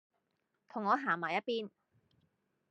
[0.67, 1.69] 同我行埋一便